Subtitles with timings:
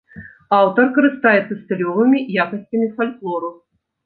[0.59, 3.55] Аўтар карыстаецца стылёвымі якасцямі фальклору.